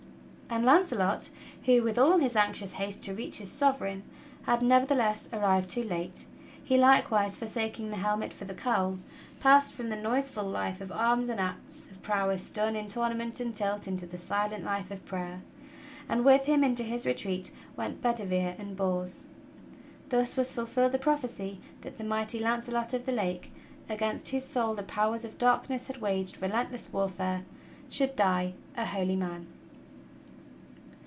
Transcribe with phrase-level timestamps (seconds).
[0.53, 1.29] And Launcelot,
[1.63, 4.01] who with all his anxious haste to reach his Sov ereign,
[4.43, 6.25] had nevertheless arrived too late—
[6.65, 8.99] he likewise, forsaking the helmet for the coWl,
[9.39, 13.55] passed from the noiseful life of arms and acts of prowess done in tournament and
[13.55, 15.41] tilt into the silent life of prayer;
[16.09, 19.27] and with him into his retreat went Bedivere and Bors.
[20.09, 23.53] Thus was fulfilled the prophecy that the mighty Launcelot of the Lake,
[23.87, 27.45] against whose soul the powers of darkness had waged relentless warfare,
[27.89, 29.47] should die a holy man.